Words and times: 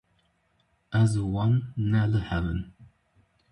Ez 1.01 1.11
û 1.23 1.23
wan 1.33 1.53
ne 1.91 2.03
li 2.11 2.21
hev 2.29 2.45
in. 2.53 2.61